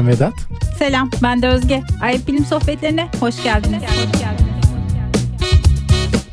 [0.00, 0.34] ben Vedat.
[0.78, 1.82] Selam, ben de Özge.
[2.02, 3.82] Ayıp Bilim Sohbetlerine hoş geldiniz.
[3.82, 4.50] Hoş geldiniz.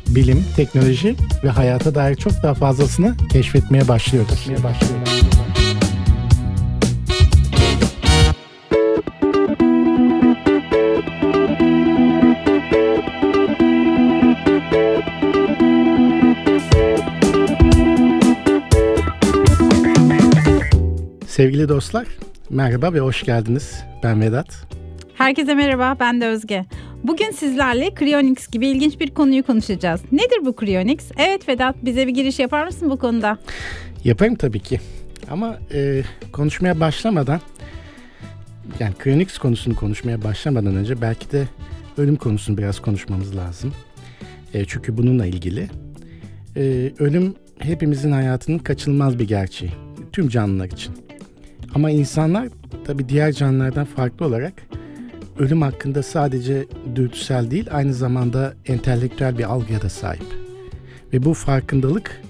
[0.08, 4.30] Bilim, teknoloji ve hayata dair çok daha fazlasını keşfetmeye başlıyoruz.
[4.30, 5.22] Keşfetmeye başlıyoruz.
[21.28, 22.06] Sevgili dostlar,
[22.50, 23.84] merhaba ve hoş geldiniz.
[24.02, 24.66] Ben Vedat.
[25.14, 26.64] Herkese merhaba, ben de Özge.
[27.04, 30.00] Bugün sizlerle Cryonics gibi ilginç bir konuyu konuşacağız.
[30.12, 31.10] Nedir bu Cryonics?
[31.18, 33.38] Evet Vedat, bize bir giriş yapar mısın bu konuda?
[34.04, 34.80] Yaparım tabii ki.
[35.30, 36.02] Ama e,
[36.32, 37.40] konuşmaya başlamadan,
[38.80, 41.48] yani Cryonics konusunu konuşmaya başlamadan önce belki de
[41.98, 43.72] ölüm konusunu biraz konuşmamız lazım.
[44.54, 45.68] E, çünkü bununla ilgili.
[46.56, 49.72] E, ölüm hepimizin hayatının kaçınılmaz bir gerçeği.
[50.12, 51.07] Tüm canlılar için.
[51.74, 52.48] Ama insanlar
[52.84, 54.52] tabi diğer canlılardan farklı olarak
[55.38, 60.26] ölüm hakkında sadece dürtüsel değil aynı zamanda entelektüel bir algıya da sahip.
[61.12, 62.22] Ve bu farkındalık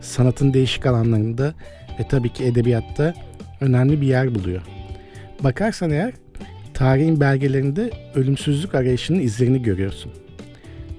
[0.00, 1.54] sanatın değişik alanlarında
[2.00, 3.14] ve tabii ki edebiyatta
[3.60, 4.62] önemli bir yer buluyor.
[5.44, 6.12] Bakarsan eğer
[6.74, 10.12] tarihin belgelerinde ölümsüzlük arayışının izlerini görüyorsun.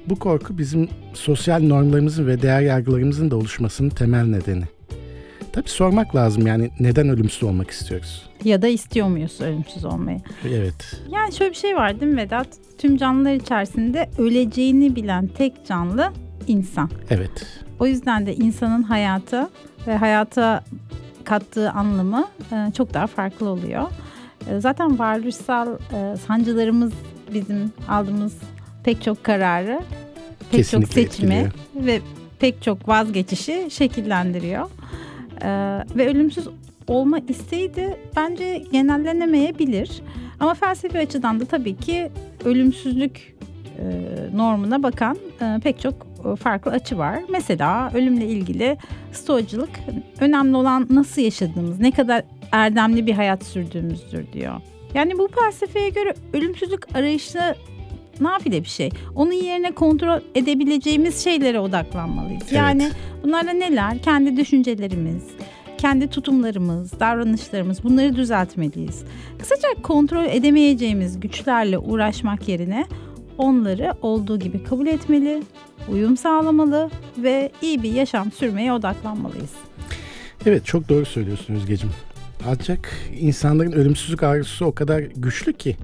[0.09, 4.63] Bu korku bizim sosyal normlarımızın ve değer yargılarımızın da oluşmasının temel nedeni.
[5.57, 8.29] Tabii sormak lazım yani neden ölümsüz olmak istiyoruz?
[8.43, 10.21] Ya da istiyor muyuz ölümsüz olmayı?
[10.49, 11.01] Evet.
[11.09, 12.47] Yani şöyle bir şey var değil mi Vedat?
[12.77, 16.13] Tüm canlılar içerisinde öleceğini bilen tek canlı
[16.47, 16.89] insan.
[17.09, 17.63] Evet.
[17.79, 19.49] O yüzden de insanın hayatı
[19.87, 20.63] ve hayata
[21.23, 23.83] kattığı anlamı e, çok daha farklı oluyor.
[24.49, 26.93] E, zaten varoluşsal e, sancılarımız
[27.33, 28.33] bizim aldığımız
[28.83, 29.81] pek çok kararı,
[30.39, 31.51] pek Kesinlikle çok seçimi etkiliyor.
[31.87, 32.01] ve
[32.39, 34.69] pek çok vazgeçişi şekillendiriyor.
[35.41, 35.49] E,
[35.95, 36.47] ve ölümsüz
[36.87, 40.01] olma isteği de bence genellenemeyebilir.
[40.39, 42.11] Ama felsefi açıdan da tabii ki
[42.45, 43.37] ölümsüzlük
[43.79, 43.83] e,
[44.33, 45.93] normuna bakan e, pek çok
[46.33, 47.19] e, farklı açı var.
[47.29, 48.77] Mesela ölümle ilgili
[49.11, 49.69] stoacılık
[50.19, 54.61] önemli olan nasıl yaşadığımız, ne kadar erdemli bir hayat sürdüğümüzdür diyor.
[54.93, 57.55] Yani bu felsefeye göre ölümsüzlük arayışı
[58.21, 58.89] nafile bir şey.
[59.15, 62.43] Onun yerine kontrol edebileceğimiz şeylere odaklanmalıyız.
[62.43, 62.53] Evet.
[62.53, 62.91] Yani
[63.23, 64.01] bunlar da neler?
[64.01, 65.23] Kendi düşüncelerimiz,
[65.77, 69.03] kendi tutumlarımız, davranışlarımız bunları düzeltmeliyiz.
[69.39, 72.85] Kısaca kontrol edemeyeceğimiz güçlerle uğraşmak yerine
[73.37, 75.43] onları olduğu gibi kabul etmeli,
[75.89, 79.51] uyum sağlamalı ve iyi bir yaşam sürmeye odaklanmalıyız.
[80.45, 81.95] Evet çok doğru söylüyorsun Özgeciğim.
[82.47, 82.89] Ancak
[83.19, 85.75] insanların ölümsüzlük arzusu o kadar güçlü ki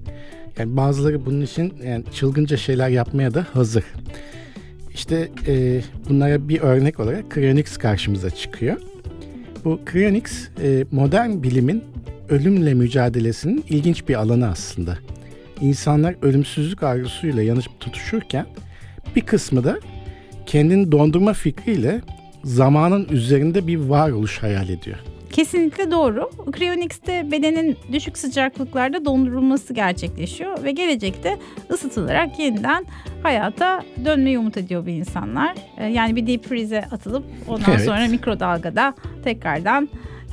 [0.57, 3.83] yani bazıları bunun için yani çılgınca şeyler yapmaya da hazır.
[4.93, 8.77] İşte e, bunlara bir örnek olarak Cryonics karşımıza çıkıyor.
[9.65, 11.83] Bu Cryonics e, modern bilimin
[12.29, 14.97] ölümle mücadelesinin ilginç bir alanı aslında.
[15.61, 18.45] İnsanlar ölümsüzlük arzusuyla yanıp tutuşurken
[19.15, 19.79] bir kısmı da
[20.45, 22.01] kendini dondurma fikriyle
[22.43, 24.97] zamanın üzerinde bir varoluş hayal ediyor.
[25.33, 26.29] Kesinlikle doğru.
[26.57, 31.37] Cryonics'te bedenin düşük sıcaklıklarda dondurulması gerçekleşiyor ve gelecekte
[31.71, 32.85] ısıtılarak yeniden
[33.23, 35.55] hayata dönmeyi umut ediyor bu insanlar.
[35.77, 37.85] Ee, Yani bir deep freeze'e atılıp ondan Evet.
[37.85, 39.89] sonra mikrodalgada tekrardan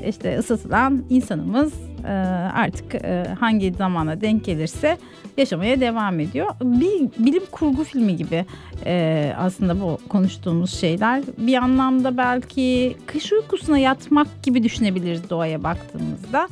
[0.08, 1.72] işte ısıtılan insanımız
[2.04, 2.12] e,
[2.54, 4.98] artık e, hangi zamana denk gelirse
[5.36, 6.46] yaşamaya devam ediyor.
[6.62, 8.44] Bir bilim kurgu filmi gibi
[8.86, 11.22] e, aslında bu konuştuğumuz şeyler.
[11.38, 16.48] Bir anlamda belki kış uykusuna yatmak gibi düşünebiliriz doğaya baktığımızda.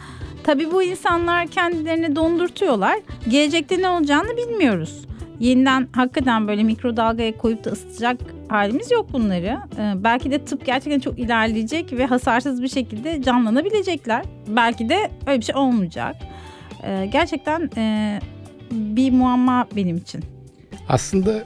[0.48, 2.98] Tabii bu insanlar kendilerini dondurtuyorlar.
[3.28, 5.04] Gelecekte ne olacağını bilmiyoruz.
[5.40, 9.58] Yeniden hakikaten böyle mikrodalgaya koyup da ısıtacak halimiz yok bunları.
[9.78, 14.24] Ee, belki de tıp gerçekten çok ilerleyecek ve hasarsız bir şekilde canlanabilecekler.
[14.46, 16.16] Belki de öyle bir şey olmayacak.
[16.84, 18.18] Ee, gerçekten e,
[18.70, 20.24] bir muamma benim için.
[20.88, 21.44] Aslında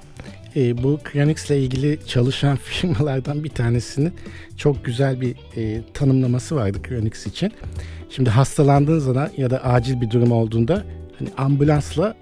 [0.56, 4.12] e, bu Cryonics ile ilgili çalışan firmalardan bir tanesinin
[4.56, 7.52] çok güzel bir e, tanımlaması vardı Cryonics için.
[8.16, 10.84] Şimdi hastalandığın zaman ya da acil bir durum olduğunda
[11.18, 12.14] hani ambulansla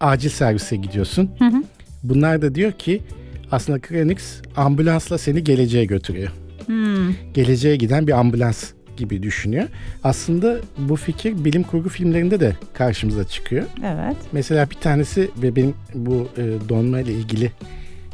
[0.00, 1.30] acil servise gidiyorsun.
[1.38, 1.62] Hı hı.
[2.02, 3.02] Bunlar da diyor ki
[3.50, 6.32] aslında Cryonics ambulansla seni geleceğe götürüyor.
[6.66, 7.14] Hmm.
[7.34, 9.68] Geleceğe giden bir ambulans gibi düşünüyor.
[10.04, 13.64] Aslında bu fikir bilim kurgu filmlerinde de karşımıza çıkıyor.
[13.84, 14.16] Evet.
[14.32, 17.52] Mesela bir tanesi ve benim bu e, donma ile ilgili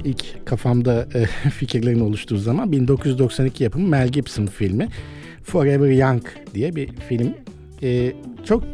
[0.05, 4.89] ilk kafamda e, fikirlerin oluştuğu zaman 1992 yapımı Mel Gibson filmi
[5.45, 6.23] Forever Young
[6.55, 7.35] diye bir film.
[7.83, 8.13] E,
[8.45, 8.65] çok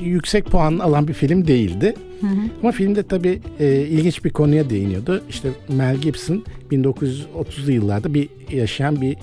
[0.00, 1.94] yüksek puan alan bir film değildi.
[2.20, 2.40] Hı hı.
[2.62, 5.22] Ama filmde tabii e, ilginç bir konuya değiniyordu.
[5.28, 9.16] İşte Mel Gibson 1930'lu yıllarda bir yaşayan bir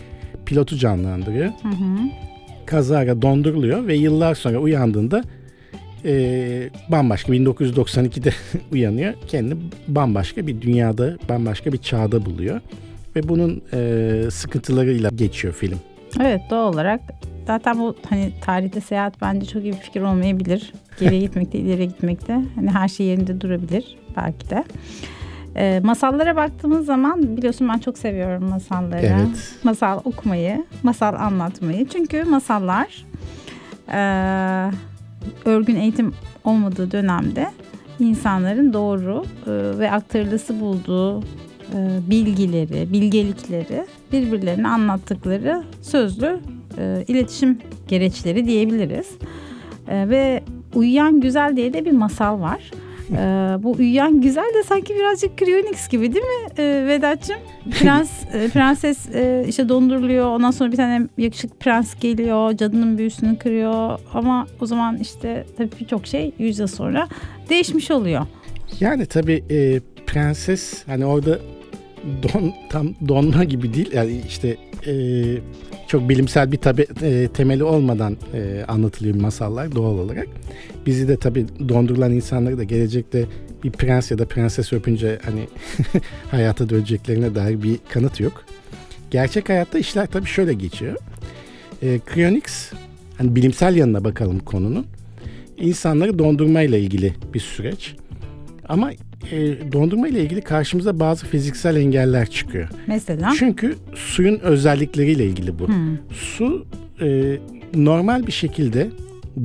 [0.46, 1.46] pilotu canlandırıyor.
[1.46, 2.10] Hı hı.
[2.66, 5.24] kazara donduruluyor ve yıllar sonra uyandığında
[6.06, 8.30] e, bambaşka 1992'de
[8.72, 9.14] uyanıyor.
[9.28, 12.62] Kendini bambaşka bir dünyada, bambaşka bir çağda buluyor.
[13.16, 15.78] Ve bunun e, sıkıntılarıyla geçiyor film.
[16.20, 17.02] Evet doğal olarak
[17.48, 20.74] zaten bu hani tarihte seyahat bence çok iyi bir fikir olmayabilir.
[21.00, 22.42] Geriye gitmekte, ileri gitmekte.
[22.56, 24.64] Hani her şey yerinde durabilir belki de.
[25.56, 29.06] E, masallara baktığımız zaman biliyorsun ben çok seviyorum masalları.
[29.06, 29.56] Evet.
[29.64, 31.88] Masal okumayı, masal anlatmayı.
[31.88, 33.06] Çünkü masallar
[33.94, 34.02] e,
[35.46, 36.14] örgün eğitim
[36.44, 37.48] olmadığı dönemde
[38.00, 41.24] insanların doğru e, ve aktarılısı bulduğu
[42.10, 46.40] bilgileri, bilgelikleri birbirlerine anlattıkları sözlü
[46.78, 49.08] e, iletişim gereçleri diyebiliriz.
[49.88, 50.44] E, ve
[50.76, 52.72] Uyuyan Güzel diye de bir masal var.
[53.12, 53.18] E,
[53.64, 57.40] bu Uyuyan Güzel de sanki birazcık Cryonix gibi değil mi e, Vedat'cığım?
[57.72, 60.26] Prens, e, prenses e, işte donduruluyor.
[60.26, 62.58] Ondan sonra bir tane yakışıklı prens geliyor.
[62.58, 64.00] Cadının büyüsünü kırıyor.
[64.14, 67.08] Ama o zaman işte tabii birçok şey yüz yıl sonra
[67.50, 68.26] değişmiş oluyor.
[68.80, 71.40] Yani tabii e, prenses hani orada
[72.24, 74.58] don tam donma gibi değil yani işte
[74.88, 74.94] e,
[75.88, 80.28] çok bilimsel bir tabi e, temeli olmadan e, anlatılıyor masallar doğal olarak.
[80.86, 83.26] Bizi de tabi dondurulan insanları da gelecekte
[83.64, 85.48] bir prens ya da prenses öpünce hani
[86.32, 88.46] hayata döneceklerine dair bir kanıt yok.
[89.12, 90.98] Gerçek hayatta işler tabi şöyle geçiyor.
[91.84, 92.72] E, Cryonics
[93.18, 94.86] hani bilimsel yanına bakalım konunun.
[95.58, 97.96] İnsanları dondurmayla ilgili bir süreç.
[98.68, 98.92] Ama
[99.32, 102.70] e, dondurma ile ilgili karşımıza bazı fiziksel engeller çıkıyor.
[102.88, 103.32] Mesela?
[103.40, 105.68] Çünkü suyun özellikleriyle ilgili bu.
[105.68, 105.98] Hmm.
[106.12, 106.66] Su
[107.02, 107.38] e,
[107.76, 108.90] normal bir şekilde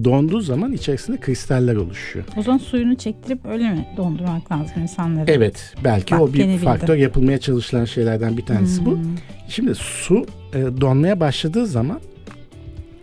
[0.05, 2.25] donduğu zaman içerisinde kristaller oluşuyor.
[2.37, 5.25] O zaman suyunu çektirip öyle mi dondurmak lazım insanları?
[5.31, 6.59] Evet belki Bak, o bir bildim.
[6.59, 8.91] faktör yapılmaya çalışılan şeylerden bir tanesi bu.
[8.91, 9.03] Hmm.
[9.49, 12.00] Şimdi su e, donmaya başladığı zaman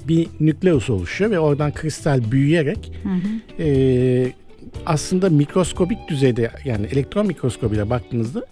[0.08, 3.64] bir nükleus oluşuyor ve oradan kristal büyüyerek Hı hı.
[3.64, 4.34] e,
[4.86, 8.46] aslında mikroskobik düzeyde yani elektron mikroskobiyle baktığınızda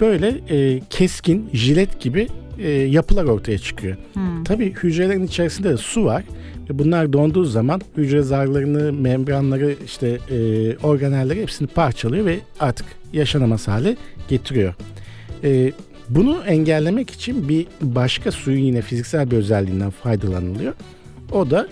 [0.00, 2.28] böyle e, keskin jilet gibi
[2.58, 3.96] e, yapılar ortaya çıkıyor.
[4.12, 4.44] Hmm.
[4.44, 6.22] Tabii hücrelerin içerisinde de su var
[6.70, 13.68] ve bunlar donduğu zaman hücre zarlarını, membranları, işte e, organelleri hepsini parçalıyor ve artık yaşanamaz
[13.68, 13.96] hale
[14.28, 14.74] getiriyor.
[15.44, 15.72] E,
[16.08, 20.74] bunu engellemek için bir başka suyun yine fiziksel bir özelliğinden faydalanılıyor.
[21.32, 21.68] O da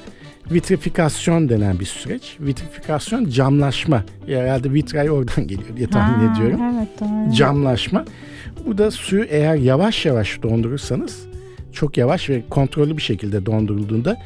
[0.51, 2.37] vitrifikasyon denen bir süreç.
[2.41, 4.05] Vitrifikasyon camlaşma.
[4.27, 6.61] Herhalde vitray oradan geliyor diye tahmin Ha, ediyorum.
[6.77, 7.35] Evet doğru.
[7.35, 8.05] Camlaşma.
[8.67, 11.27] Bu da suyu eğer yavaş yavaş dondurursanız
[11.73, 14.17] çok yavaş ve kontrollü bir şekilde dondurulduğunda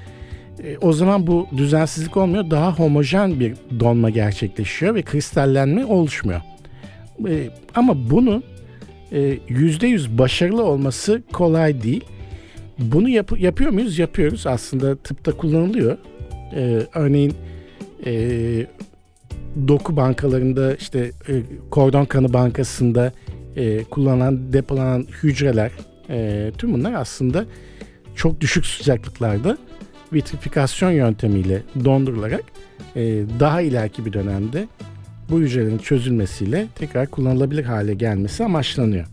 [0.65, 2.51] e, o zaman bu düzensizlik olmuyor.
[2.51, 6.41] Daha homojen bir donma gerçekleşiyor ve kristallenme oluşmuyor.
[7.29, 8.43] E, ama bunu
[9.13, 12.05] e, yüzde yüz başarılı olması kolay değil.
[12.79, 13.99] Bunu yap- yapıyor muyuz?
[13.99, 14.47] Yapıyoruz.
[14.47, 15.99] Aslında tıpta kullanılıyor.
[16.55, 17.35] E, örneğin
[18.07, 18.13] e,
[19.69, 23.13] doku bankalarında işte e, kordon kanı bankasında
[23.57, 25.71] e, kullanılan depolanan hücreler
[26.11, 27.45] e, tüm bunlar aslında
[28.15, 29.59] çok düşük sıcaklıklarda
[30.13, 32.43] vitrifikasyon yöntemiyle dondurularak
[32.97, 33.03] e,
[33.41, 34.69] daha ileriki bir dönemde
[35.31, 39.07] bu hücrelerin çözülmesiyle tekrar kullanılabilir hale gelmesi amaçlanıyor.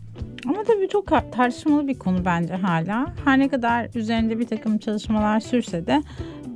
[0.96, 3.06] Çok tar- tartışmalı bir konu bence hala.
[3.24, 6.02] Her ne kadar üzerinde bir takım çalışmalar sürse de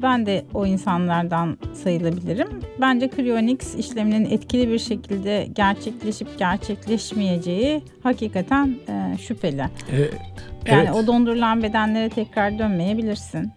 [0.02, 2.48] ben de o insanlardan sayılabilirim.
[2.80, 9.60] Bence cryonics işleminin etkili bir şekilde gerçekleşip gerçekleşmeyeceği hakikaten e, şüpheli.
[9.60, 9.96] E,
[10.66, 13.50] Yani evet, o dondurulan bedenlere tekrar dönmeyebilirsin.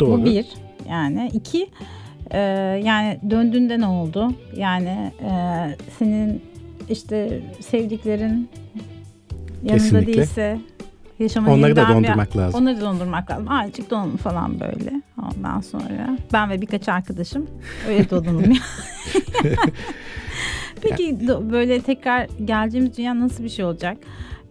[0.00, 0.20] doğru.
[0.20, 0.46] Bu bir.
[0.90, 1.66] Yani iki
[2.30, 2.38] e,
[2.84, 4.32] yani döndüğünde ne oldu?
[4.56, 5.30] Yani e,
[5.98, 6.42] senin
[6.90, 8.48] işte sevdiklerin
[9.62, 10.12] yanında Kesinlikle.
[10.12, 10.60] değilse
[11.18, 12.62] yaşamaya Onları da yeniden bir- dondurmak lazım.
[12.62, 13.48] Onları da dondurmak lazım.
[13.50, 15.02] Azıcık donun falan böyle.
[15.36, 17.46] Ondan sonra ben ve birkaç arkadaşım
[17.88, 18.52] öyle ya.
[20.82, 21.18] Peki
[21.52, 23.96] böyle tekrar geleceğimiz dünya nasıl bir şey olacak?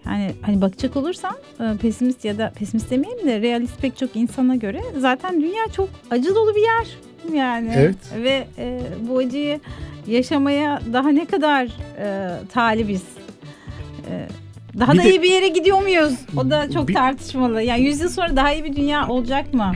[0.06, 4.56] Yani hani bakacak olursam e, pesimist ya da pesimist demeyeyim de realist pek çok insana
[4.56, 6.88] göre zaten dünya çok acı dolu bir yer.
[7.38, 7.96] Yani Evet.
[8.24, 9.60] ve e, bu acıyı
[10.08, 11.66] yaşamaya daha ne kadar
[12.00, 13.04] e, talibiz?
[14.10, 14.28] E,
[14.80, 16.14] daha Bir da de- iyi bir yere gidiyor muyuz?
[16.38, 17.62] O da çok Bir- tartışmalı.
[17.62, 19.72] Yani 100 yıl sonra daha iyi bir dünya olacak mı?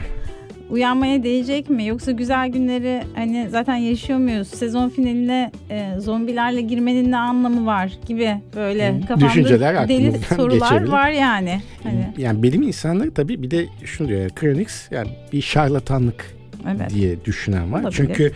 [0.69, 1.85] Uyanmaya değecek mi?
[1.87, 4.47] Yoksa güzel günleri hani zaten yaşıyor muyuz?
[4.47, 10.91] Sezon finaline e, zombilerle girmenin ne anlamı var gibi böyle kafamda düşünceler deli sorular geçebilir.
[10.91, 11.61] var yani.
[11.83, 16.35] Hani, Yani bilim insanları tabii bir de şunu diyor yani Cryonics yani bir şarlatanlık
[16.75, 16.89] evet.
[16.93, 17.81] diye düşünen var.
[17.81, 17.97] Olabilir.
[17.97, 18.31] Çünkü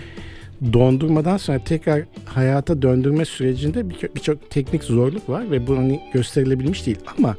[0.74, 6.86] dondurmadan sonra tekrar hayata döndürme sürecinde bir- birçok teknik zorluk var ve bu hani gösterilebilmiş
[6.86, 6.98] değil.
[7.18, 7.38] Ama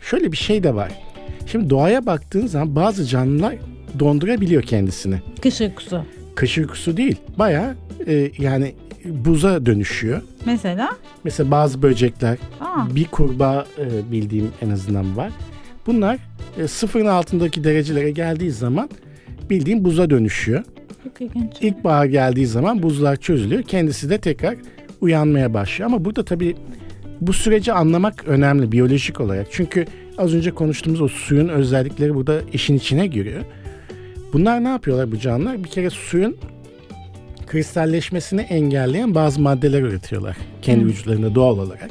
[0.00, 0.92] şöyle bir şey de var.
[1.46, 3.54] Şimdi doğaya baktığın zaman bazı canlılar
[3.98, 5.16] dondurabiliyor kendisini.
[5.42, 6.02] Kış uykusu.
[6.34, 7.16] Kış uykusu değil.
[7.38, 7.74] Baya
[8.06, 10.22] e, yani buza dönüşüyor.
[10.46, 10.90] Mesela?
[11.24, 15.30] Mesela bazı böcekler, Aa, bir kurbağa e, bildiğim en azından var.
[15.86, 16.18] Bunlar
[16.58, 18.90] e, sıfırın altındaki derecelere geldiği zaman
[19.50, 20.64] bildiğim buza dönüşüyor.
[21.08, 21.52] Çok ilginç.
[21.60, 23.62] İlkbahar geldiği zaman buzlar çözülüyor.
[23.62, 24.56] Kendisi de tekrar
[25.00, 25.90] uyanmaya başlıyor.
[25.90, 26.56] Ama burada tabii
[27.20, 29.46] bu süreci anlamak önemli biyolojik olarak.
[29.50, 29.84] Çünkü
[30.18, 33.44] az önce konuştuğumuz o suyun özellikleri burada işin içine giriyor.
[34.32, 35.64] Bunlar ne yapıyorlar bu canlılar?
[35.64, 36.36] Bir kere suyun
[37.46, 40.36] kristalleşmesini engelleyen bazı maddeler üretiyorlar.
[40.62, 40.88] Kendi Hı.
[40.88, 41.90] vücutlarında doğal olarak.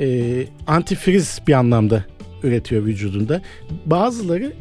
[0.00, 2.04] Ee, antifriz bir anlamda
[2.42, 3.42] üretiyor vücudunda.
[3.86, 4.52] Bazıları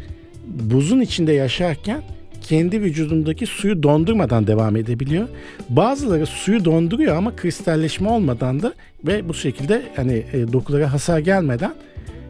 [0.48, 2.01] buzun içinde yaşarken
[2.50, 5.27] kendi vücudundaki suyu dondurmadan devam edebiliyor.
[5.70, 8.74] Bazıları suyu donduruyor ama kristalleşme olmadan da
[9.04, 11.74] ve bu şekilde hani e, dokulara hasar gelmeden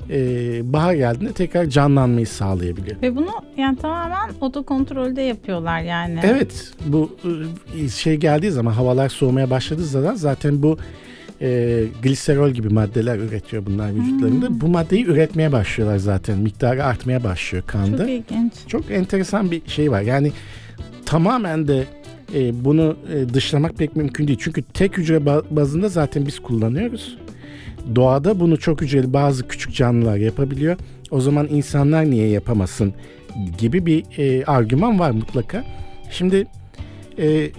[0.09, 0.19] e,
[0.73, 3.01] bahar geldiğinde tekrar canlanmayı sağlayabiliyor.
[3.01, 6.19] Ve bunu yani tamamen otokontrolde yapıyorlar yani.
[6.23, 7.17] Evet bu
[7.83, 10.77] e, şey geldiği zaman havalar soğumaya başladığı zaman zaten bu
[11.41, 14.61] e, gliserol gibi maddeler üretiyor bunlar vücutlarında.
[14.61, 16.37] Bu maddeyi üretmeye başlıyorlar zaten.
[16.37, 17.97] Miktarı artmaya başlıyor kanda.
[17.97, 18.53] Çok ilginç.
[18.67, 20.01] Çok enteresan bir şey var.
[20.01, 20.31] Yani
[21.05, 21.83] tamamen de
[22.35, 24.39] e, bunu e, dışlamak pek mümkün değil.
[24.41, 27.17] Çünkü tek hücre ba- bazında zaten biz kullanıyoruz.
[27.95, 30.77] Doğada bunu çok hücreli bazı küçük canlılar yapabiliyor.
[31.11, 32.93] O zaman insanlar niye yapamasın
[33.57, 35.63] gibi bir e, argüman var mutlaka.
[36.11, 36.47] Şimdi
[37.19, 37.49] e,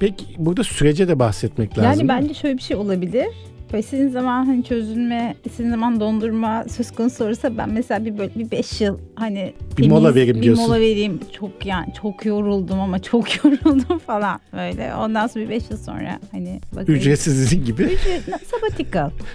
[0.00, 1.90] peki burada sürece de bahsetmek lazım.
[1.90, 3.26] Yani bence şöyle bir şey olabilir.
[3.72, 8.34] Ve sizin zaman hani çözülme, sizin zaman dondurma söz konusu olursa ben mesela bir böyle
[8.34, 10.64] bir 5 yıl hani Bir mola vereyim bir diyorsun.
[10.64, 11.20] mola vereyim.
[11.32, 14.94] Çok yani çok yoruldum ama çok yoruldum falan böyle.
[14.94, 17.00] Ondan sonra bir 5 yıl sonra hani bakayım.
[17.00, 18.22] Ücretsiz izin gibi Ücret,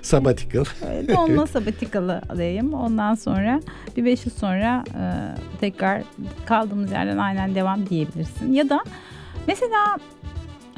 [0.03, 0.65] sabbatical.
[0.89, 2.73] Böyle Donla sabbatikalı alayım.
[2.73, 3.61] Ondan sonra
[3.97, 5.01] bir 5 yıl sonra e,
[5.59, 6.03] tekrar
[6.45, 8.53] kaldığımız yerden aynen devam diyebilirsin.
[8.53, 8.79] Ya da
[9.47, 9.97] mesela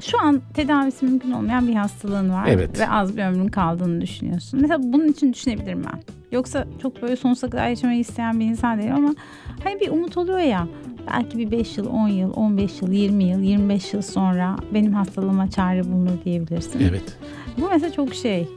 [0.01, 2.79] şu an tedavisi mümkün olmayan bir hastalığın var Evet.
[2.79, 4.59] ve az bir ömrün kaldığını düşünüyorsun.
[4.61, 5.99] Mesela bunun için düşünebilirim ben.
[6.31, 9.15] Yoksa çok böyle sonsuza kadar yaşamayı isteyen bir insan değilim ama
[9.63, 10.67] hani bir umut oluyor ya.
[11.13, 15.49] Belki bir 5 yıl, 10 yıl, 15 yıl, 20 yıl, 25 yıl sonra benim hastalığıma
[15.49, 16.79] çare bulunur diyebilirsin.
[16.89, 17.17] Evet.
[17.57, 18.47] Bu mesela çok şey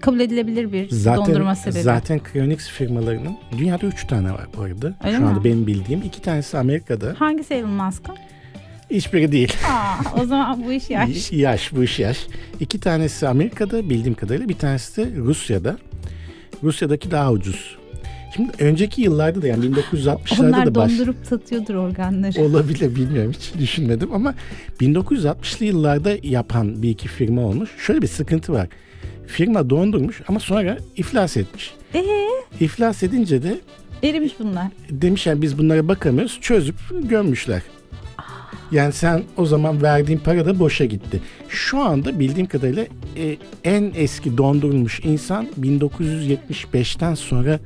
[0.00, 1.82] kabul edilebilir bir dondurma Zaten sebebi.
[1.82, 4.94] zaten Cryonics firmalarının dünyada 3 tane var bu arada.
[5.04, 5.28] Öyle Şu mi?
[5.28, 6.02] anda benim bildiğim.
[6.02, 7.14] iki tanesi Amerika'da.
[7.18, 8.14] Hangisi Elon Musk'ın?
[8.90, 9.52] Hiçbiri değil.
[9.68, 11.32] Aa, o zaman bu iş yaş.
[11.32, 12.26] yaş bu iş yaş.
[12.60, 15.78] İki tanesi Amerika'da bildiğim kadarıyla bir tanesi de Rusya'da.
[16.62, 17.76] Rusya'daki daha ucuz.
[18.36, 20.90] Şimdi önceki yıllarda da yani 1960'larda Onlar da baş...
[20.92, 22.42] dondurup satıyordur organları.
[22.42, 24.34] Olabilir bilmiyorum hiç düşünmedim ama
[24.80, 27.70] 1960'lı yıllarda yapan bir iki firma olmuş.
[27.78, 28.68] Şöyle bir sıkıntı var.
[29.26, 31.74] Firma dondurmuş ama sonra iflas etmiş.
[31.94, 32.04] Ee,
[32.60, 33.60] İflas edince de
[34.02, 34.66] erimiş bunlar.
[34.90, 36.38] demişler biz bunlara bakamıyoruz.
[36.40, 37.62] Çözüp gömmüşler.
[38.72, 41.20] Yani sen o zaman verdiğin para da boşa gitti.
[41.48, 42.86] Şu anda bildiğim kadarıyla
[43.16, 47.60] e, en eski dondurulmuş insan 1975'ten sonra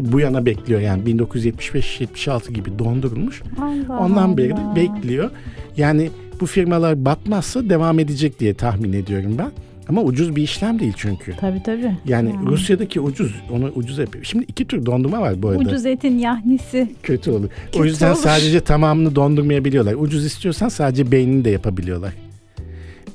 [0.00, 3.42] bu yana bekliyor yani 1975-76 gibi dondurulmuş.
[3.62, 4.76] Allah Ondan beri de Allah.
[4.76, 5.30] bekliyor.
[5.76, 9.50] Yani bu firmalar batmazsa devam edecek diye tahmin ediyorum ben.
[9.88, 11.36] Ama ucuz bir işlem değil çünkü.
[11.36, 11.96] Tabii tabii.
[12.06, 12.46] Yani Yani.
[12.46, 14.24] Rusya'daki ucuz, onu ucuz yapıyor.
[14.24, 15.58] Şimdi iki tür dondurma var bu arada.
[15.60, 16.88] Ucuz etin yahnisi.
[17.02, 17.48] Kötü olur.
[17.66, 18.18] Kötü o yüzden olur.
[18.18, 19.94] sadece tamamını dondurmayabiliyorlar.
[19.94, 22.12] Ucuz istiyorsan sadece beynini de yapabiliyorlar.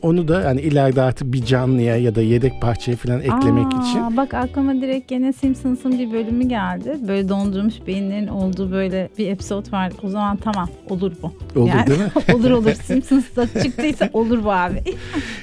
[0.02, 4.18] Onu da hani ileride artık bir canlıya ya da yedek parçaya falan eklemek Aa, için
[4.18, 6.98] Bak aklıma direkt gene Simpsons'ın bir bölümü geldi.
[7.08, 9.92] Böyle dondurmuş beyinlerin olduğu böyle bir episod var.
[10.04, 11.60] O zaman tamam olur bu.
[11.60, 12.12] olur Yani- değil mi?
[12.36, 12.72] olur olur.
[12.72, 14.84] Simpsons'ta çıktıysa olur bu abi.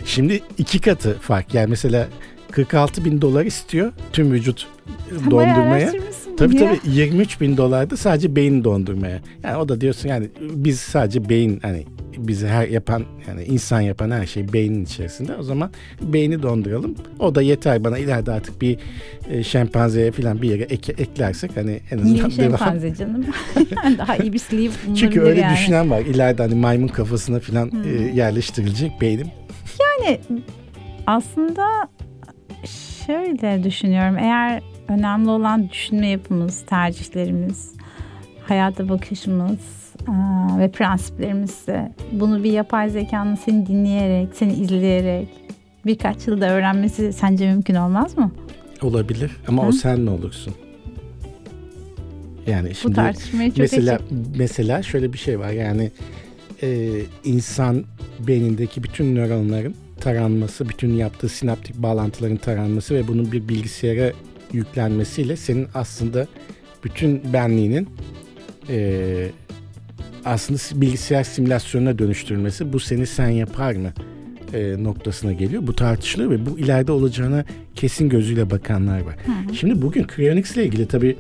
[0.04, 1.54] Şimdi iki katı fark.
[1.54, 2.08] Yani mesela
[2.50, 4.66] 46 bin dolar istiyor tüm vücut
[5.10, 5.92] Sen dondurmaya.
[6.36, 6.68] Tabii ya.
[6.68, 9.20] tabii 23 bin dolar da sadece beyin dondurmaya.
[9.44, 11.84] Yani o da diyorsun yani biz sadece beyin hani
[12.16, 15.36] bizi her yapan yani insan yapan her şey beynin içerisinde.
[15.36, 15.70] O zaman
[16.00, 16.94] beyni donduralım.
[17.18, 18.78] O da yeter bana ileride artık bir
[19.30, 22.58] e, şempanzeye falan bir yere ek- eklersek hani en Niye azından devam.
[22.58, 23.24] şempanze canım?
[23.98, 25.56] Daha iyi bir sleeve bulunabilir Çünkü öyle yani.
[25.56, 26.00] düşünen var.
[26.00, 27.84] İleride hani maymun kafasına falan Hmm.
[27.84, 29.26] e, yerleştirilecek beynim.
[29.80, 30.20] Yani
[31.06, 31.66] aslında
[33.06, 34.18] şöyle düşünüyorum.
[34.18, 37.72] Eğer önemli olan düşünme yapımız, tercihlerimiz,
[38.48, 39.85] hayata bakışımız
[40.58, 45.28] ve prensiplerimizse bunu bir yapay zekanın seni dinleyerek, seni izleyerek
[45.86, 48.30] birkaç yılda öğrenmesi sence mümkün olmaz mı?
[48.82, 49.72] Olabilir ama o Hı?
[49.72, 50.54] sen mi olursun?
[52.46, 54.08] Yani Bu şimdi tartışmayı çok mesela açık.
[54.38, 55.90] mesela şöyle bir şey var yani
[56.62, 56.90] e,
[57.24, 57.84] insan
[58.18, 64.12] beynindeki bütün nöronların taranması, bütün yaptığı sinaptik bağlantıların taranması ve bunun bir bilgisayara
[64.52, 66.26] yüklenmesiyle senin aslında
[66.84, 67.88] bütün benliğinin
[68.68, 69.28] e,
[70.24, 73.92] aslında bilgisayar simülasyonuna dönüştürülmesi bu seni sen yapar mı
[74.54, 75.66] e, noktasına geliyor.
[75.66, 79.16] Bu tartışılıyor ve bu ileride olacağına kesin gözüyle bakanlar var.
[79.26, 79.54] Hı hı.
[79.54, 81.16] Şimdi bugün Cryonics ile ilgili tabii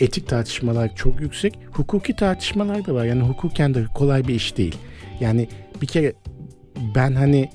[0.00, 1.58] etik tartışmalar çok yüksek.
[1.72, 3.04] Hukuki tartışmalar da var.
[3.04, 4.76] Yani hukuken de kolay bir iş değil.
[5.20, 5.48] Yani
[5.82, 6.12] bir kere
[6.94, 7.50] ben hani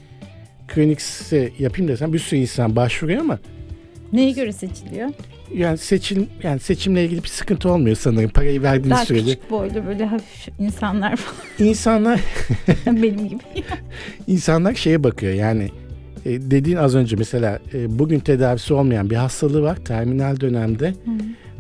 [0.74, 3.40] Cryonics'e yapayım desem bir sürü insan başvuruyor ama
[4.14, 5.10] Neye göre seçiliyor?
[5.54, 9.26] Yani seçim yani seçimle ilgili bir sıkıntı olmuyor sanırım parayı verdiğiniz Daha sürece.
[9.26, 11.70] Daha küçük boylu böyle hafif insanlar falan.
[11.70, 12.20] İnsanlar
[12.86, 13.44] benim gibi.
[14.28, 15.70] İnsanlar şeye bakıyor yani
[16.26, 20.90] e, dediğin az önce mesela e, bugün tedavisi olmayan bir hastalığı var terminal dönemde.
[20.90, 21.12] Hı.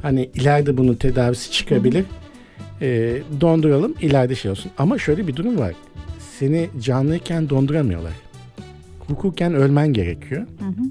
[0.01, 2.06] Hani ileride bunun tedavisi çıkabilir.
[2.82, 4.72] E, donduralım ileride şey olsun.
[4.77, 5.74] Ama şöyle bir durum var.
[6.39, 8.13] Seni canlıyken donduramıyorlar.
[9.08, 10.42] Hukuken ölmen gerekiyor.
[10.42, 10.84] Hı hı.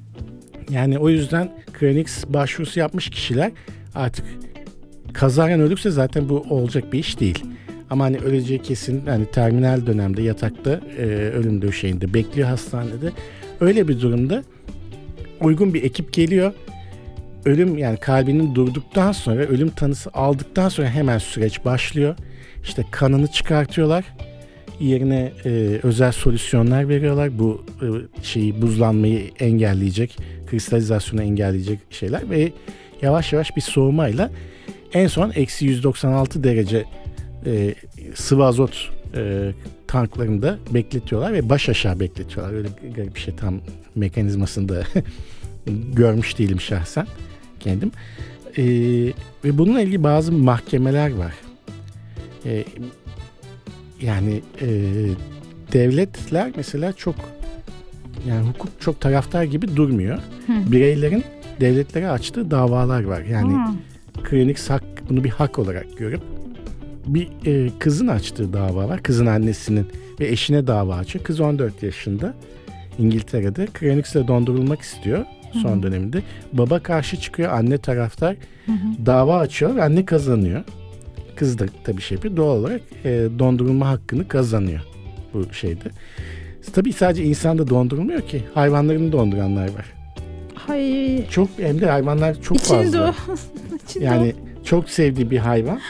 [0.71, 3.53] Yani o yüzden Cranix başvurusu yapmış kişiler
[3.95, 4.25] artık
[5.13, 7.45] kazaren ölürse zaten bu olacak bir iş değil.
[7.91, 13.13] Ama hani öleceği kesin hani terminal dönemde yatakta e, ölüm döşeğinde bekliyor hastanede.
[13.61, 14.43] Öyle bir durumda
[15.41, 16.53] uygun bir ekip geliyor.
[17.45, 22.17] Ölüm yani kalbinin durduktan sonra ölüm tanısı aldıktan sonra hemen süreç başlıyor.
[22.63, 24.05] İşte kanını çıkartıyorlar.
[24.81, 27.39] Yerine e, özel solüsyonlar veriyorlar.
[27.39, 27.87] Bu e,
[28.23, 32.53] şeyi buzlanmayı engelleyecek kristalizasyonu engelleyecek şeyler ve
[33.03, 34.31] yavaş yavaş bir soğumayla
[34.93, 36.85] en son eksi 196 derece
[37.47, 37.75] e,
[38.15, 39.53] sıvı azot e,
[39.87, 42.55] tanklarında bekletiyorlar ve baş aşağı bekletiyorlar.
[42.55, 43.61] Öyle garip bir şey tam
[43.95, 44.83] mekanizmasını da
[45.93, 47.07] görmüş değilim şahsen
[47.61, 47.93] kendim.
[48.57, 48.65] E,
[49.45, 51.35] ve bununla ilgili bazı mahkemeler var.
[52.47, 52.65] E,
[54.03, 54.69] yani e,
[55.73, 57.15] devletler mesela çok
[58.29, 60.19] yani hukuk çok taraftar gibi durmuyor.
[60.47, 60.73] Hı.
[60.73, 61.25] Bireylerin
[61.61, 63.21] devletlere açtığı davalar var.
[63.21, 63.53] Yani
[64.25, 66.23] Klinik hak bunu bir hak olarak görüp
[67.07, 69.03] bir e, kızın açtığı dava var.
[69.03, 69.87] Kızın annesinin
[70.21, 71.25] ve eşine dava açıyor.
[71.25, 72.35] Kız 14 yaşında
[72.99, 75.83] İngiltere'de Krenix'le dondurulmak istiyor son Hı-hı.
[75.83, 76.23] döneminde.
[76.53, 77.53] Baba karşı çıkıyor.
[77.53, 79.07] Anne taraftar Hı-hı.
[79.07, 80.65] dava açıyor ve anne kazanıyor.
[81.37, 82.37] Kız da tabii şey yapıyor.
[82.37, 84.81] Doğal olarak e, dondurulma hakkını kazanıyor
[85.35, 85.91] bu şeyde.
[86.73, 88.45] Tabii sadece insanda dondurulmuyor ki.
[88.55, 89.85] Hayvanlarını donduranlar var.
[90.55, 91.29] Hay.
[91.29, 93.15] Çok hem de hayvanlar çok İçinde fazla.
[93.89, 95.81] İçinde yani çok sevdiği bir hayvan.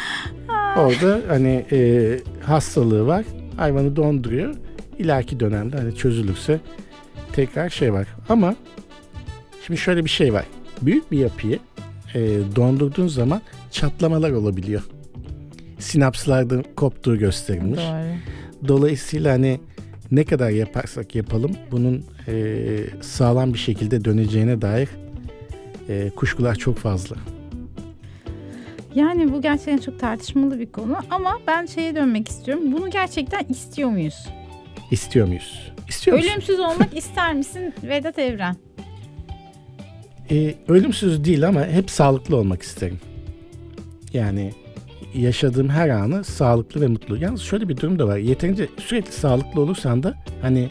[0.76, 3.24] Orada hani e, hastalığı var.
[3.56, 4.54] Hayvanı donduruyor.
[4.98, 6.60] İleriki dönemde hani çözülürse
[7.32, 8.06] tekrar şey var.
[8.28, 8.54] Ama
[9.66, 10.44] şimdi şöyle bir şey var.
[10.82, 11.58] Büyük bir yapıyı
[12.14, 12.20] e,
[12.56, 14.82] dondurduğun zaman çatlamalar olabiliyor.
[15.78, 17.80] Sinapslardan koptuğu gösterilmiş.
[17.80, 18.68] Doğru.
[18.68, 19.60] Dolayısıyla hani
[20.10, 22.66] ne kadar yaparsak yapalım bunun e,
[23.00, 24.88] sağlam bir şekilde döneceğine dair
[25.88, 27.16] e, kuşkular çok fazla.
[28.94, 32.72] Yani bu gerçekten çok tartışmalı bir konu ama ben şeye dönmek istiyorum.
[32.72, 34.28] Bunu gerçekten istiyor muyuz?
[34.90, 35.72] İstiyor muyuz?
[35.88, 36.30] İstiyor musun?
[36.30, 38.56] Ölümsüz olmak ister misin Vedat Evren?
[40.30, 42.98] Ee, ölümsüz değil ama hep sağlıklı olmak isterim.
[44.12, 44.52] Yani
[45.20, 47.16] yaşadığım her anı sağlıklı ve mutlu.
[47.16, 48.16] Yalnız şöyle bir durum da var.
[48.16, 50.70] Yeterince sürekli sağlıklı olursan da hani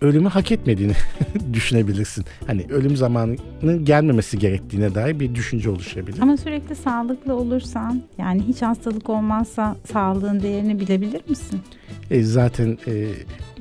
[0.00, 0.92] ölümü hak etmediğini
[1.52, 2.24] düşünebilirsin.
[2.46, 6.20] Hani ölüm zamanının gelmemesi gerektiğine dair bir düşünce oluşabilir.
[6.22, 11.60] Ama sürekli sağlıklı olursan yani hiç hastalık olmazsa sağlığın değerini bilebilir misin?
[12.10, 13.08] E, zaten e,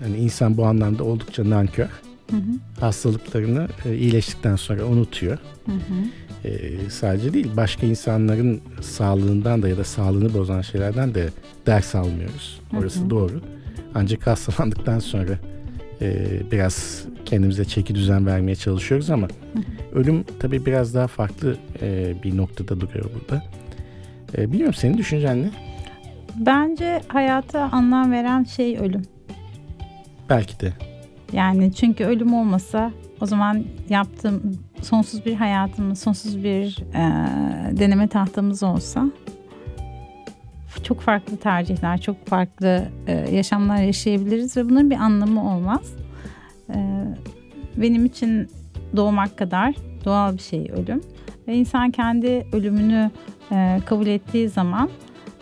[0.01, 1.87] hani insan bu anlamda oldukça nankör.
[2.31, 2.79] Hı hı.
[2.79, 5.37] Hastalıklarını e, iyileştikten sonra unutuyor.
[5.65, 6.26] Hı hı.
[6.45, 6.49] E,
[6.89, 11.29] sadece değil başka insanların sağlığından da ya da sağlığını bozan şeylerden de
[11.65, 12.61] ders almıyoruz.
[12.77, 13.09] Orası hı hı.
[13.09, 13.41] doğru.
[13.95, 15.39] Ancak hastalandıktan sonra
[16.01, 19.59] e, biraz kendimize çeki düzen vermeye çalışıyoruz ama hı
[19.97, 23.43] ölüm tabii biraz daha farklı e, bir noktada duruyor burada.
[24.37, 25.49] E, bilmiyorum senin düşüncen ne?
[26.35, 29.01] Bence hayata anlam veren şey ölüm.
[30.29, 30.73] Belki de.
[31.33, 37.01] Yani çünkü ölüm olmasa o zaman yaptığım sonsuz bir hayatımız, sonsuz bir e,
[37.77, 39.05] deneme tahtamız olsa
[40.83, 45.93] çok farklı tercihler, çok farklı e, yaşamlar yaşayabiliriz ve bunun bir anlamı olmaz.
[46.69, 47.03] E,
[47.77, 48.49] benim için
[48.95, 49.75] doğmak kadar
[50.05, 51.01] doğal bir şey ölüm
[51.47, 53.11] ve insan kendi ölümünü
[53.51, 54.89] e, kabul ettiği zaman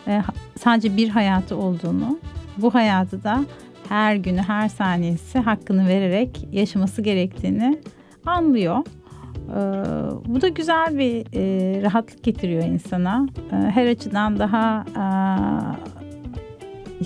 [0.06, 0.22] e,
[0.60, 2.18] sadece bir hayatı olduğunu,
[2.58, 3.44] bu hayatı da
[3.88, 7.78] her günü, her saniyesi hakkını vererek yaşaması gerektiğini
[8.26, 8.76] anlıyor.
[8.76, 9.54] Ee,
[10.26, 13.26] bu da güzel bir e, rahatlık getiriyor insana.
[13.52, 15.04] Ee, her açıdan daha e,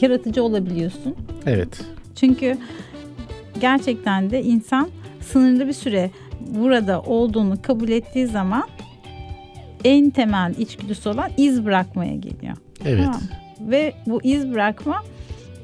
[0.03, 1.17] yaratıcı olabiliyorsun.
[1.47, 1.85] Evet.
[2.15, 2.57] Çünkü
[3.61, 4.89] gerçekten de insan
[5.21, 8.65] sınırlı bir süre burada olduğunu kabul ettiği zaman
[9.85, 12.57] en temel içgüdüsü olan iz bırakmaya geliyor.
[12.85, 13.05] Evet.
[13.05, 13.21] Tamam.
[13.61, 15.03] Ve bu iz bırakma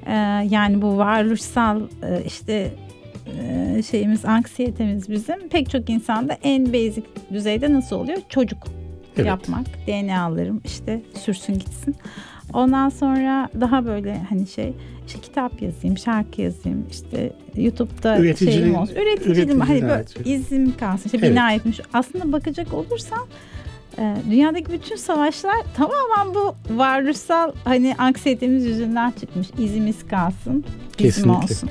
[0.06, 0.12] e,
[0.50, 2.70] yani bu varoluşsal e, işte
[3.40, 8.18] e, şeyimiz anksiyetemiz bizim pek çok insanda en basic düzeyde nasıl oluyor?
[8.28, 8.58] Çocuk
[9.16, 9.26] Evet.
[9.26, 11.96] yapmak, DNA'larım işte sürsün gitsin.
[12.52, 14.72] Ondan sonra daha böyle hani şey
[15.06, 18.94] işte kitap yazayım, şarkı yazayım, işte YouTube'da Üreticiliğin- şeyim olsun.
[18.94, 20.26] Üreticiliğim hani böyle evet.
[20.26, 21.04] izim kalsın.
[21.04, 21.30] İşte Evet.
[21.30, 21.80] bina etmiş.
[21.92, 23.26] Aslında bakacak olursan
[24.30, 29.48] dünyadaki bütün savaşlar tamamen bu varoluşsal hani anksiyetemiz yüzünden çıkmış.
[29.59, 30.64] İzimiz kalsın,
[30.98, 31.44] bizim Kesinlikle.
[31.44, 31.70] olsun.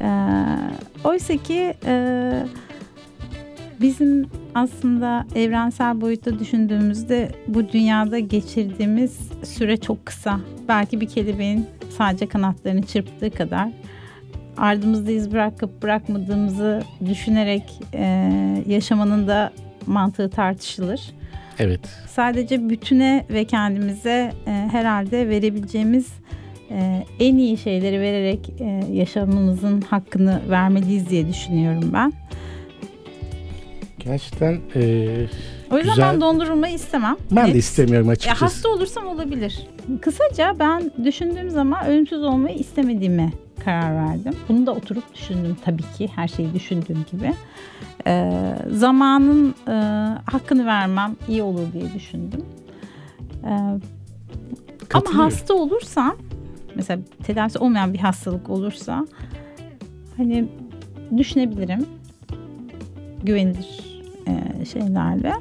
[0.00, 0.08] E,
[1.04, 2.32] oysa ki e,
[3.80, 10.40] bizim aslında evrensel boyutta düşündüğümüzde bu dünyada geçirdiğimiz süre çok kısa.
[10.68, 11.66] Belki bir kelebeğin
[11.98, 13.68] sadece kanatlarını çırptığı kadar
[14.56, 18.04] ardımızda iz bırakıp bırakmadığımızı düşünerek e,
[18.66, 19.52] yaşamanın da
[19.86, 21.00] mantığı tartışılır.
[21.58, 21.80] Evet.
[22.08, 26.06] Sadece bütüne ve kendimize e, herhalde verebileceğimiz
[26.70, 32.12] e, en iyi şeyleri vererek e, yaşamımızın hakkını vermeliyiz diye düşünüyorum ben.
[33.98, 34.80] Gerçekten e,
[35.70, 36.12] O yüzden Güzel.
[36.12, 37.16] ben dondurulmayı istemem.
[37.30, 37.54] ben Net.
[37.54, 38.44] de istemiyorum Ya açıkçası.
[38.44, 39.66] hasta olursam olabilir.
[40.00, 43.32] Kısaca ben düşündüğüm zaman ölümsüz olmayı istemediğime
[43.64, 44.32] karar verdim.
[44.48, 47.34] Bunu da oturup düşündüm tabii ki her şeyi düşündüğüm gibi.
[48.06, 49.72] Ee, zamanın e,
[50.30, 52.44] hakkını vermem iyi olur diye düşündüm.
[53.44, 53.48] Ee,
[54.94, 56.16] ama hasta olursam
[56.74, 59.06] mesela tedavisi olmayan bir hastalık olursa
[60.16, 60.48] hani
[61.16, 61.86] düşünebilirim
[63.22, 65.32] güvenilir e, şeylerle.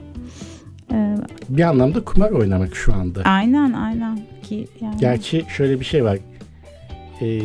[0.92, 1.16] Ee,
[1.50, 3.22] Bir anlamda kumar oynamak şu anda.
[3.24, 4.98] Aynen aynen ki yani.
[5.00, 6.18] Gerçi şöyle bir şey var.
[7.22, 7.42] E,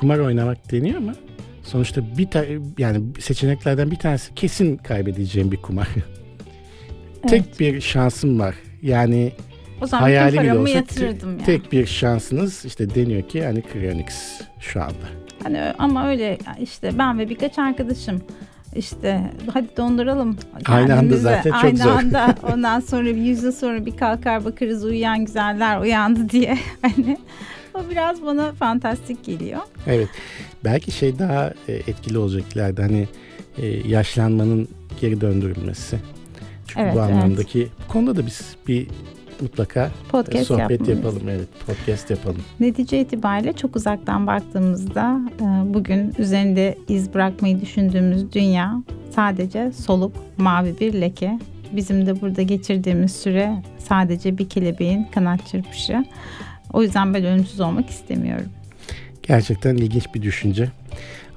[0.00, 1.14] kumar oynamak deniyor ama
[1.62, 2.44] sonuçta bir ta-
[2.78, 5.88] yani seçeneklerden bir tanesi kesin kaybedeceğim bir kumar.
[7.24, 7.30] Evet.
[7.30, 8.54] Tek bir şansım var.
[8.82, 9.32] Yani
[9.80, 11.44] o zaman hayali bile olsa yatırırdım yani.
[11.44, 14.94] tek bir şansınız işte deniyor ki yani Cryonics şu anda.
[15.42, 18.22] Hani ama öyle işte ben ve birkaç arkadaşım
[18.76, 20.36] işte hadi donduralım.
[20.66, 21.90] Aynı anda zaten çok Aynı zor.
[21.90, 26.58] anda ondan sonra bir yüzde sonra bir kalkar bakarız uyuyan güzeller uyandı diye.
[26.82, 27.18] Hani
[27.74, 29.60] o biraz bana fantastik geliyor.
[29.86, 30.08] Evet.
[30.64, 33.08] Belki şey daha e, etkili olacak ileride hani
[33.58, 34.68] e, yaşlanmanın
[35.00, 35.98] geri döndürülmesi.
[36.66, 37.10] Çünkü Evet, bu evet.
[37.12, 38.86] anlamdaki bu konuda da biz bir
[39.40, 40.98] mutlaka e, Podcast sohbet yapmalıyız.
[41.04, 41.28] yapalım.
[41.28, 42.42] Evet, podcast yapalım.
[42.60, 45.20] Netice itibariyle çok uzaktan baktığımızda
[45.64, 48.82] bugün üzerinde iz bırakmayı düşündüğümüz dünya
[49.14, 51.38] sadece soluk mavi bir leke.
[51.72, 56.04] Bizim de burada geçirdiğimiz süre sadece bir kelebeğin kanat çırpışı.
[56.72, 58.48] O yüzden ben ölümsüz olmak istemiyorum.
[59.22, 60.68] Gerçekten ilginç bir düşünce.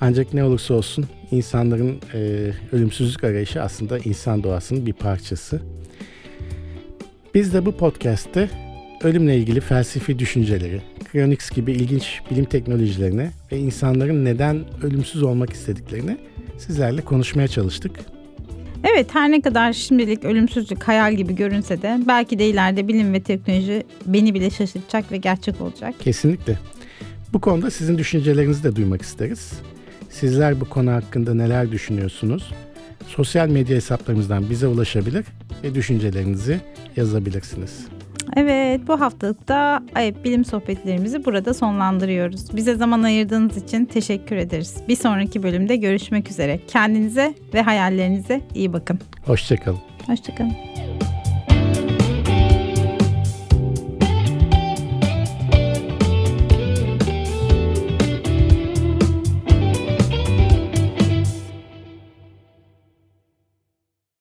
[0.01, 5.61] Ancak ne olursa olsun insanların e, ölümsüzlük arayışı aslında insan doğasının bir parçası.
[7.35, 8.49] Biz de bu podcast'te
[9.03, 16.17] ölümle ilgili felsefi düşünceleri, Cryonics gibi ilginç bilim teknolojilerini ve insanların neden ölümsüz olmak istediklerini
[16.57, 18.12] sizlerle konuşmaya çalıştık.
[18.83, 23.19] Evet her ne kadar şimdilik ölümsüzlük hayal gibi görünse de belki de ileride bilim ve
[23.23, 25.95] teknoloji beni bile şaşırtacak ve gerçek olacak.
[25.99, 26.59] Kesinlikle.
[27.33, 29.53] Bu konuda sizin düşüncelerinizi de duymak isteriz.
[30.09, 32.51] Sizler bu konu hakkında neler düşünüyorsunuz?
[33.07, 35.25] Sosyal medya hesaplarımızdan bize ulaşabilir
[35.63, 36.59] ve düşüncelerinizi
[36.95, 37.87] yazabilirsiniz.
[38.35, 42.55] Evet bu haftalıkta Ayıp Bilim Sohbetlerimizi burada sonlandırıyoruz.
[42.55, 44.77] Bize zaman ayırdığınız için teşekkür ederiz.
[44.87, 46.59] Bir sonraki bölümde görüşmek üzere.
[46.67, 48.99] Kendinize ve hayallerinize iyi bakın.
[49.25, 49.79] Hoşçakalın.
[50.07, 50.53] Hoşçakalın.